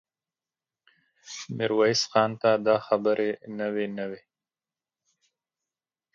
ميرويس 1.55 2.01
خان 2.11 2.31
ته 2.41 2.51
دا 2.65 2.75
خبرې 2.87 3.29
نوې 3.59 3.85
نه 3.97 4.05
وې. 4.09 4.21